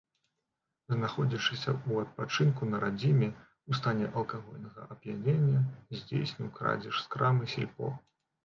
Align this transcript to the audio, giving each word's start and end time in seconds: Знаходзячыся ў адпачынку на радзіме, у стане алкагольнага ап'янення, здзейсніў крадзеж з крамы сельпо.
Знаходзячыся 0.95 1.69
ў 1.73 2.05
адпачынку 2.05 2.69
на 2.71 2.77
радзіме, 2.83 3.27
у 3.73 3.79
стане 3.81 4.09
алкагольнага 4.23 4.81
ап'янення, 4.97 5.61
здзейсніў 6.01 6.47
крадзеж 6.57 6.95
з 7.05 7.13
крамы 7.15 7.43
сельпо. 7.55 7.97